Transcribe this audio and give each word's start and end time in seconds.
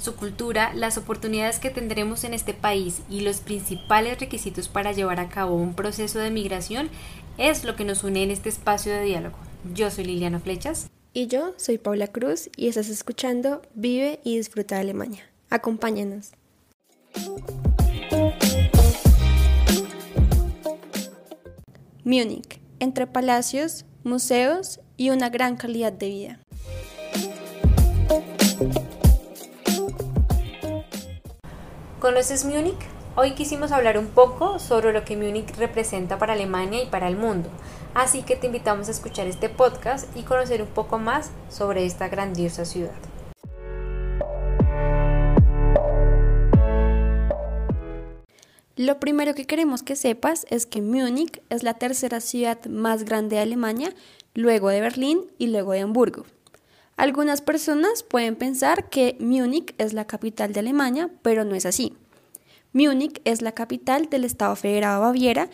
Su 0.00 0.16
cultura, 0.16 0.72
las 0.74 0.96
oportunidades 0.96 1.58
que 1.58 1.68
tendremos 1.68 2.24
en 2.24 2.32
este 2.32 2.54
país 2.54 3.02
y 3.10 3.20
los 3.20 3.40
principales 3.40 4.18
requisitos 4.18 4.66
para 4.66 4.92
llevar 4.92 5.20
a 5.20 5.28
cabo 5.28 5.56
un 5.56 5.74
proceso 5.74 6.18
de 6.18 6.30
migración 6.30 6.88
es 7.36 7.64
lo 7.64 7.76
que 7.76 7.84
nos 7.84 8.02
une 8.02 8.22
en 8.22 8.30
este 8.30 8.48
espacio 8.48 8.94
de 8.94 9.02
diálogo. 9.02 9.36
Yo 9.74 9.90
soy 9.90 10.04
Liliana 10.04 10.40
Flechas. 10.40 10.88
Y 11.12 11.26
yo 11.26 11.52
soy 11.58 11.76
Paula 11.76 12.06
Cruz 12.06 12.48
y 12.56 12.68
estás 12.68 12.88
escuchando 12.88 13.60
Vive 13.74 14.20
y 14.24 14.38
Disfruta 14.38 14.76
de 14.76 14.80
Alemania. 14.80 15.22
Acompáñanos. 15.50 16.30
Múnich, 22.04 22.58
entre 22.78 23.06
palacios, 23.06 23.84
museos 24.02 24.80
y 24.96 25.10
una 25.10 25.28
gran 25.28 25.56
calidad 25.56 25.92
de 25.92 26.08
vida. 26.08 26.40
¿Conoces 32.00 32.46
Múnich? 32.46 32.78
Hoy 33.14 33.32
quisimos 33.32 33.72
hablar 33.72 33.98
un 33.98 34.06
poco 34.06 34.58
sobre 34.58 34.94
lo 34.94 35.04
que 35.04 35.18
Múnich 35.18 35.54
representa 35.58 36.18
para 36.18 36.32
Alemania 36.32 36.82
y 36.82 36.86
para 36.86 37.06
el 37.08 37.14
mundo, 37.14 37.50
así 37.92 38.22
que 38.22 38.36
te 38.36 38.46
invitamos 38.46 38.88
a 38.88 38.92
escuchar 38.92 39.26
este 39.26 39.50
podcast 39.50 40.08
y 40.16 40.22
conocer 40.22 40.62
un 40.62 40.68
poco 40.68 40.98
más 40.98 41.30
sobre 41.50 41.84
esta 41.84 42.08
grandiosa 42.08 42.64
ciudad. 42.64 42.94
Lo 48.76 48.98
primero 48.98 49.34
que 49.34 49.46
queremos 49.46 49.82
que 49.82 49.94
sepas 49.94 50.46
es 50.48 50.64
que 50.64 50.80
Múnich 50.80 51.42
es 51.50 51.62
la 51.62 51.74
tercera 51.74 52.20
ciudad 52.20 52.64
más 52.64 53.04
grande 53.04 53.36
de 53.36 53.42
Alemania, 53.42 53.94
luego 54.32 54.70
de 54.70 54.80
Berlín 54.80 55.26
y 55.36 55.48
luego 55.48 55.72
de 55.72 55.80
Hamburgo. 55.80 56.24
Algunas 57.00 57.40
personas 57.40 58.02
pueden 58.02 58.36
pensar 58.36 58.90
que 58.90 59.16
Múnich 59.20 59.74
es 59.78 59.94
la 59.94 60.06
capital 60.06 60.52
de 60.52 60.60
Alemania, 60.60 61.08
pero 61.22 61.46
no 61.46 61.54
es 61.54 61.64
así. 61.64 61.94
Múnich 62.74 63.22
es 63.24 63.40
la 63.40 63.52
capital 63.52 64.10
del 64.10 64.26
Estado 64.26 64.54
Federado 64.54 65.00
de 65.00 65.06
Baviera, 65.06 65.48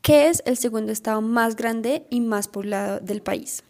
que 0.00 0.28
es 0.28 0.44
el 0.46 0.56
segundo 0.56 0.92
estado 0.92 1.20
más 1.20 1.56
grande 1.56 2.06
y 2.08 2.20
más 2.20 2.46
poblado 2.46 3.00
del 3.00 3.20
país. 3.20 3.64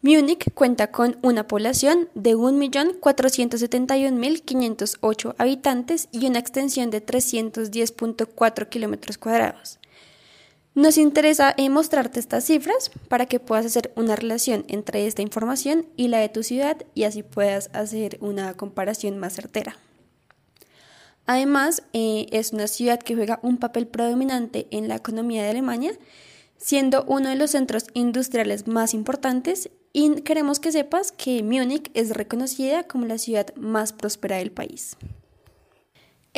Múnich 0.00 0.54
cuenta 0.54 0.92
con 0.92 1.18
una 1.22 1.48
población 1.48 2.08
de 2.14 2.36
1.471.508 2.36 5.34
habitantes 5.36 6.08
y 6.12 6.28
una 6.28 6.38
extensión 6.38 6.90
de 6.90 7.04
310.4 7.04 8.68
kilómetros 8.68 9.18
cuadrados. 9.18 9.80
Nos 10.78 10.96
interesa 10.96 11.56
mostrarte 11.70 12.20
estas 12.20 12.44
cifras 12.44 12.92
para 13.08 13.26
que 13.26 13.40
puedas 13.40 13.66
hacer 13.66 13.90
una 13.96 14.14
relación 14.14 14.64
entre 14.68 15.08
esta 15.08 15.22
información 15.22 15.86
y 15.96 16.06
la 16.06 16.20
de 16.20 16.28
tu 16.28 16.44
ciudad 16.44 16.76
y 16.94 17.02
así 17.02 17.24
puedas 17.24 17.68
hacer 17.72 18.16
una 18.20 18.54
comparación 18.54 19.18
más 19.18 19.32
certera. 19.32 19.76
Además, 21.26 21.82
eh, 21.94 22.26
es 22.30 22.52
una 22.52 22.68
ciudad 22.68 23.00
que 23.00 23.16
juega 23.16 23.40
un 23.42 23.56
papel 23.56 23.88
predominante 23.88 24.68
en 24.70 24.86
la 24.86 24.94
economía 24.94 25.42
de 25.42 25.48
Alemania, 25.48 25.98
siendo 26.58 27.02
uno 27.08 27.28
de 27.28 27.34
los 27.34 27.50
centros 27.50 27.86
industriales 27.94 28.68
más 28.68 28.94
importantes 28.94 29.70
y 29.92 30.20
queremos 30.20 30.60
que 30.60 30.70
sepas 30.70 31.10
que 31.10 31.42
Múnich 31.42 31.90
es 31.94 32.10
reconocida 32.10 32.84
como 32.84 33.04
la 33.04 33.18
ciudad 33.18 33.52
más 33.56 33.92
próspera 33.92 34.36
del 34.36 34.52
país. 34.52 34.96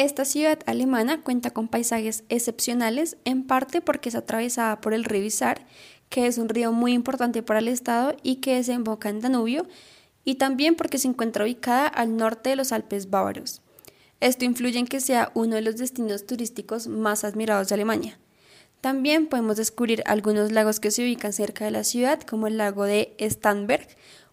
Esta 0.01 0.25
ciudad 0.25 0.61
alemana 0.65 1.21
cuenta 1.21 1.51
con 1.51 1.69
paisajes 1.69 2.25
excepcionales, 2.31 3.19
en 3.27 3.47
parte 3.47 3.83
porque 3.83 4.09
es 4.09 4.15
atravesada 4.15 4.81
por 4.81 4.95
el 4.95 5.05
río 5.05 5.23
Isar, 5.23 5.67
que 6.09 6.27
es 6.27 6.39
un 6.39 6.49
río 6.49 6.73
muy 6.73 6.95
importante 6.95 7.43
para 7.43 7.59
el 7.59 7.69
estado 7.69 8.17
y 8.23 8.37
que 8.37 8.55
desemboca 8.55 9.11
en 9.11 9.21
Danubio, 9.21 9.67
y 10.25 10.37
también 10.37 10.75
porque 10.75 10.97
se 10.97 11.07
encuentra 11.07 11.45
ubicada 11.45 11.87
al 11.87 12.17
norte 12.17 12.49
de 12.49 12.57
los 12.57 12.73
Alpes 12.73 13.11
bávaros. 13.11 13.61
Esto 14.21 14.47
influye 14.47 14.79
en 14.79 14.87
que 14.87 15.01
sea 15.01 15.33
uno 15.35 15.57
de 15.57 15.61
los 15.61 15.77
destinos 15.77 16.25
turísticos 16.25 16.87
más 16.87 17.23
admirados 17.23 17.69
de 17.69 17.75
Alemania. 17.75 18.19
También 18.81 19.27
podemos 19.27 19.59
descubrir 19.59 20.03
algunos 20.07 20.51
lagos 20.51 20.81
que 20.81 20.91
se 20.91 21.03
ubican 21.03 21.35
cerca 21.35 21.67
de 21.67 21.73
la 21.73 21.85
ciudad, 21.85 22.23
como 22.23 22.47
el 22.47 22.57
lago 22.57 22.85
de 22.85 23.15
Starnberg, 23.21 23.87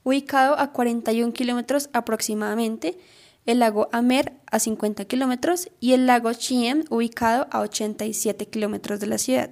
ubicado 0.06 0.58
a 0.58 0.72
41 0.72 1.34
kilómetros 1.34 1.90
aproximadamente, 1.92 2.98
el 3.48 3.60
lago 3.60 3.88
Amer 3.94 4.34
a 4.52 4.60
50 4.60 5.06
kilómetros 5.06 5.70
y 5.80 5.94
el 5.94 6.06
lago 6.06 6.34
Chiem, 6.34 6.84
ubicado 6.90 7.48
a 7.50 7.62
87 7.62 8.46
kilómetros 8.48 9.00
de 9.00 9.08
la 9.08 9.18
ciudad. 9.18 9.50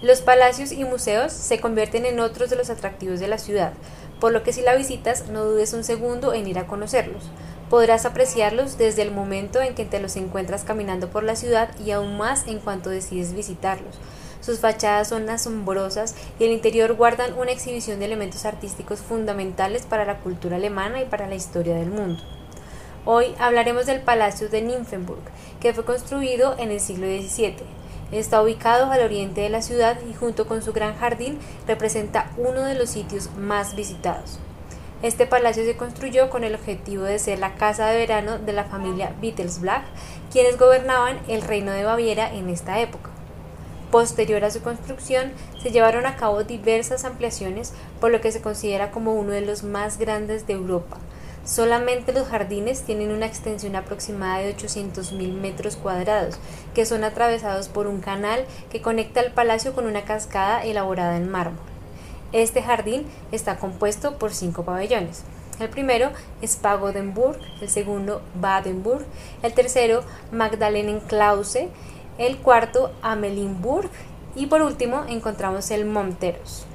Los 0.00 0.20
palacios 0.20 0.70
y 0.70 0.84
museos 0.84 1.32
se 1.32 1.60
convierten 1.60 2.06
en 2.06 2.20
otros 2.20 2.48
de 2.48 2.54
los 2.54 2.70
atractivos 2.70 3.18
de 3.18 3.26
la 3.26 3.38
ciudad, 3.38 3.72
por 4.20 4.32
lo 4.32 4.44
que 4.44 4.52
si 4.52 4.62
la 4.62 4.76
visitas 4.76 5.28
no 5.28 5.44
dudes 5.44 5.72
un 5.72 5.82
segundo 5.82 6.32
en 6.32 6.46
ir 6.46 6.60
a 6.60 6.68
conocerlos. 6.68 7.24
Podrás 7.68 8.06
apreciarlos 8.06 8.78
desde 8.78 9.02
el 9.02 9.10
momento 9.10 9.60
en 9.60 9.74
que 9.74 9.84
te 9.84 9.98
los 9.98 10.14
encuentras 10.14 10.62
caminando 10.62 11.10
por 11.10 11.24
la 11.24 11.34
ciudad 11.34 11.70
y 11.84 11.90
aún 11.90 12.16
más 12.16 12.46
en 12.46 12.60
cuanto 12.60 12.88
decides 12.88 13.34
visitarlos. 13.34 13.96
Sus 14.40 14.60
fachadas 14.60 15.08
son 15.08 15.28
asombrosas 15.28 16.14
y 16.38 16.44
el 16.44 16.52
interior 16.52 16.94
guardan 16.94 17.34
una 17.38 17.50
exhibición 17.50 17.98
de 17.98 18.04
elementos 18.04 18.44
artísticos 18.44 19.00
fundamentales 19.00 19.82
para 19.82 20.04
la 20.04 20.18
cultura 20.20 20.56
alemana 20.56 21.02
y 21.02 21.06
para 21.06 21.26
la 21.26 21.34
historia 21.34 21.74
del 21.74 21.90
mundo. 21.90 22.22
Hoy 23.04 23.34
hablaremos 23.38 23.86
del 23.86 24.00
Palacio 24.00 24.48
de 24.48 24.62
Nymphenburg, 24.62 25.22
que 25.60 25.74
fue 25.74 25.84
construido 25.84 26.54
en 26.58 26.70
el 26.70 26.78
siglo 26.78 27.06
XVII. 27.06 27.56
Está 28.12 28.42
ubicado 28.42 28.90
al 28.90 29.02
oriente 29.02 29.40
de 29.40 29.50
la 29.50 29.60
ciudad 29.60 29.98
y 30.08 30.14
junto 30.14 30.46
con 30.46 30.62
su 30.62 30.72
gran 30.72 30.96
jardín 30.96 31.38
representa 31.66 32.30
uno 32.36 32.62
de 32.62 32.74
los 32.74 32.90
sitios 32.90 33.30
más 33.36 33.74
visitados. 33.74 34.38
Este 35.02 35.26
palacio 35.26 35.64
se 35.64 35.76
construyó 35.76 36.30
con 36.30 36.42
el 36.42 36.54
objetivo 36.54 37.04
de 37.04 37.18
ser 37.18 37.38
la 37.38 37.54
casa 37.54 37.86
de 37.86 37.98
verano 37.98 38.38
de 38.38 38.52
la 38.52 38.64
familia 38.64 39.14
Wittelsbach, 39.20 39.84
quienes 40.32 40.58
gobernaban 40.58 41.18
el 41.28 41.42
reino 41.42 41.72
de 41.72 41.84
Baviera 41.84 42.32
en 42.32 42.48
esta 42.48 42.80
época. 42.80 43.10
Posterior 43.90 44.44
a 44.44 44.50
su 44.50 44.60
construcción, 44.60 45.32
se 45.62 45.70
llevaron 45.70 46.04
a 46.04 46.16
cabo 46.16 46.44
diversas 46.44 47.04
ampliaciones, 47.04 47.72
por 48.00 48.10
lo 48.10 48.20
que 48.20 48.32
se 48.32 48.42
considera 48.42 48.90
como 48.90 49.14
uno 49.14 49.32
de 49.32 49.40
los 49.40 49.62
más 49.62 49.98
grandes 49.98 50.46
de 50.46 50.52
Europa. 50.52 50.98
Solamente 51.46 52.12
los 52.12 52.28
jardines 52.28 52.82
tienen 52.82 53.10
una 53.10 53.24
extensión 53.24 53.74
aproximada 53.76 54.40
de 54.40 54.54
800.000 54.54 55.32
metros 55.32 55.76
cuadrados, 55.76 56.38
que 56.74 56.84
son 56.84 57.02
atravesados 57.02 57.68
por 57.68 57.86
un 57.86 58.00
canal 58.00 58.44
que 58.70 58.82
conecta 58.82 59.20
el 59.20 59.32
palacio 59.32 59.72
con 59.72 59.86
una 59.86 60.02
cascada 60.02 60.62
elaborada 60.62 61.16
en 61.16 61.30
mármol. 61.30 61.64
Este 62.32 62.62
jardín 62.62 63.06
está 63.32 63.56
compuesto 63.56 64.18
por 64.18 64.34
cinco 64.34 64.64
pabellones. 64.64 65.22
El 65.58 65.70
primero 65.70 66.10
es 66.42 66.56
Pagodenburg, 66.56 67.38
el 67.62 67.70
segundo 67.70 68.20
Badenburg, 68.34 69.06
el 69.42 69.54
tercero 69.54 70.04
Magdalenenklause, 70.30 71.68
el 72.18 72.38
cuarto 72.38 72.92
Amelinburg 73.00 73.90
y 74.34 74.46
por 74.46 74.62
último 74.62 75.04
encontramos 75.08 75.70
el 75.70 75.86
Monteros. 75.86 76.66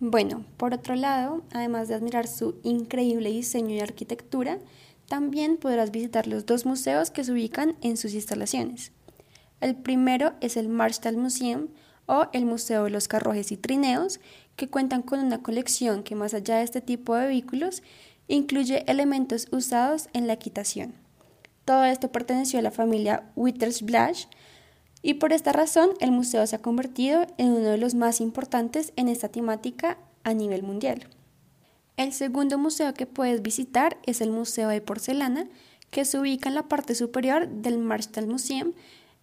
Bueno, 0.00 0.44
por 0.56 0.72
otro 0.72 0.94
lado, 0.94 1.42
además 1.52 1.88
de 1.88 1.94
admirar 1.94 2.26
su 2.26 2.58
increíble 2.62 3.30
diseño 3.30 3.74
y 3.74 3.80
arquitectura, 3.80 4.58
también 5.06 5.58
podrás 5.58 5.90
visitar 5.90 6.26
los 6.26 6.46
dos 6.46 6.64
museos 6.64 7.10
que 7.10 7.24
se 7.24 7.32
ubican 7.32 7.76
en 7.82 7.96
sus 7.96 8.14
instalaciones. 8.14 8.92
El 9.60 9.74
primero 9.74 10.32
es 10.40 10.56
el 10.56 10.68
Marstall 10.68 11.16
Museum 11.16 11.68
o 12.06 12.26
el 12.32 12.46
Museo 12.46 12.84
de 12.84 12.90
los 12.90 13.08
Carruajes 13.08 13.52
y 13.52 13.56
Trineos, 13.56 14.20
que 14.56 14.68
cuentan 14.68 15.02
con 15.02 15.20
una 15.20 15.42
colección 15.42 16.02
que 16.02 16.14
más 16.14 16.32
allá 16.32 16.56
de 16.56 16.62
este 16.62 16.80
tipo 16.80 17.14
de 17.14 17.26
vehículos 17.26 17.82
incluye 18.28 18.84
elementos 18.86 19.48
usados 19.50 20.08
en 20.12 20.26
la 20.26 20.34
equitación. 20.34 20.94
Todo 21.64 21.84
esto 21.84 22.12
perteneció 22.12 22.58
a 22.58 22.62
la 22.62 22.70
familia 22.70 23.30
Wittersbach 23.34 24.28
y 25.02 25.14
por 25.14 25.32
esta 25.32 25.52
razón 25.52 25.90
el 26.00 26.12
museo 26.12 26.46
se 26.46 26.56
ha 26.56 26.62
convertido 26.62 27.26
en 27.36 27.48
uno 27.48 27.68
de 27.70 27.78
los 27.78 27.94
más 27.94 28.20
importantes 28.20 28.92
en 28.96 29.08
esta 29.08 29.28
temática 29.28 29.98
a 30.24 30.34
nivel 30.34 30.62
mundial. 30.62 31.08
El 31.96 32.12
segundo 32.12 32.58
museo 32.58 32.94
que 32.94 33.06
puedes 33.06 33.42
visitar 33.42 33.98
es 34.06 34.20
el 34.20 34.30
Museo 34.30 34.68
de 34.68 34.80
Porcelana, 34.80 35.48
que 35.90 36.04
se 36.04 36.18
ubica 36.18 36.48
en 36.48 36.54
la 36.54 36.68
parte 36.68 36.94
superior 36.94 37.48
del 37.48 37.78
Marstall 37.78 38.28
Museum 38.28 38.72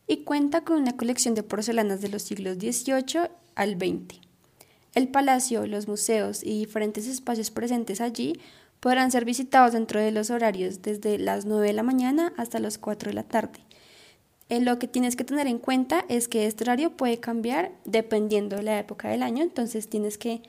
y 0.07 0.17
cuenta 0.17 0.65
con 0.65 0.81
una 0.81 0.97
colección 0.97 1.35
de 1.35 1.43
porcelanas 1.43 2.01
de 2.01 2.09
los 2.09 2.23
siglos 2.23 2.57
XVIII 2.57 3.29
al 3.55 3.75
XX. 3.75 4.19
El 4.93 5.07
palacio, 5.07 5.65
los 5.67 5.87
museos 5.87 6.43
y 6.43 6.59
diferentes 6.59 7.07
espacios 7.07 7.51
presentes 7.51 8.01
allí 8.01 8.39
podrán 8.79 9.11
ser 9.11 9.25
visitados 9.25 9.73
dentro 9.73 9.99
de 9.99 10.11
los 10.11 10.29
horarios 10.29 10.81
desde 10.81 11.17
las 11.17 11.45
9 11.45 11.67
de 11.67 11.73
la 11.73 11.83
mañana 11.83 12.33
hasta 12.37 12.59
las 12.59 12.77
4 12.77 13.09
de 13.09 13.13
la 13.13 13.23
tarde. 13.23 13.59
Eh, 14.49 14.61
lo 14.61 14.77
que 14.77 14.87
tienes 14.87 15.15
que 15.15 15.23
tener 15.23 15.47
en 15.47 15.57
cuenta 15.57 16.05
es 16.07 16.27
que 16.27 16.45
este 16.45 16.63
horario 16.63 16.95
puede 16.95 17.19
cambiar 17.19 17.71
dependiendo 17.83 18.57
de 18.57 18.63
la 18.63 18.77
época 18.77 19.09
del 19.09 19.23
año, 19.23 19.41
entonces 19.43 19.89
tienes 19.89 20.17
que 20.17 20.43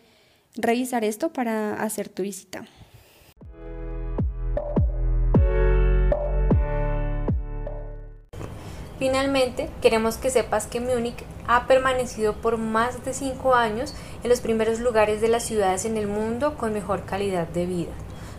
revisar 0.54 1.04
esto 1.04 1.32
para 1.32 1.74
hacer 1.82 2.08
tu 2.08 2.22
visita. 2.22 2.66
Finalmente, 8.98 9.68
queremos 9.82 10.16
que 10.16 10.30
sepas 10.30 10.66
que 10.66 10.80
Múnich 10.80 11.22
ha 11.46 11.66
permanecido 11.66 12.34
por 12.34 12.56
más 12.56 13.04
de 13.04 13.12
cinco 13.12 13.54
años 13.54 13.94
en 14.22 14.30
los 14.30 14.40
primeros 14.40 14.80
lugares 14.80 15.20
de 15.20 15.28
las 15.28 15.44
ciudades 15.44 15.84
en 15.84 15.98
el 15.98 16.06
mundo 16.06 16.56
con 16.56 16.72
mejor 16.72 17.04
calidad 17.04 17.46
de 17.46 17.66
vida, 17.66 17.92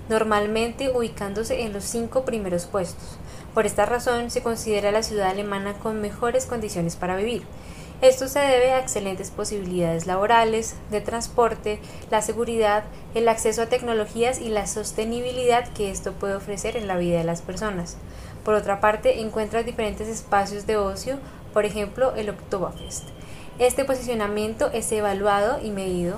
normalmente 0.09 0.89
ubicándose 0.89 1.61
en 1.63 1.73
los 1.73 1.83
cinco 1.83 2.25
primeros 2.25 2.65
puestos. 2.65 3.17
Por 3.53 3.65
esta 3.65 3.85
razón 3.85 4.29
se 4.29 4.43
considera 4.43 4.91
la 4.91 5.03
ciudad 5.03 5.29
alemana 5.29 5.73
con 5.73 6.01
mejores 6.01 6.45
condiciones 6.45 6.95
para 6.95 7.15
vivir. 7.15 7.43
Esto 8.01 8.27
se 8.27 8.39
debe 8.39 8.73
a 8.73 8.79
excelentes 8.79 9.31
posibilidades 9.31 10.05
laborales, 10.05 10.75
de 10.91 11.01
transporte, 11.01 11.79
la 12.11 12.21
seguridad, 12.21 12.83
el 13.15 13.27
acceso 13.27 13.63
a 13.63 13.65
tecnologías 13.65 14.39
y 14.39 14.49
la 14.49 14.67
sostenibilidad 14.67 15.67
que 15.69 15.89
esto 15.89 16.13
puede 16.13 16.35
ofrecer 16.35 16.77
en 16.77 16.87
la 16.87 16.97
vida 16.97 17.17
de 17.17 17.23
las 17.23 17.41
personas. 17.41 17.97
Por 18.45 18.53
otra 18.53 18.79
parte, 18.79 19.21
encuentras 19.21 19.65
diferentes 19.65 20.07
espacios 20.07 20.67
de 20.67 20.77
ocio, 20.77 21.17
por 21.53 21.65
ejemplo 21.65 22.13
el 22.15 22.29
Oktoberfest. 22.29 23.05
Este 23.57 23.83
posicionamiento 23.83 24.69
es 24.71 24.91
evaluado 24.91 25.59
y 25.63 25.71
medido 25.71 26.17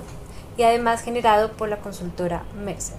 y 0.58 0.64
además 0.64 1.02
generado 1.02 1.54
por 1.54 1.70
la 1.70 1.78
consultora 1.78 2.44
Mercer. 2.62 2.98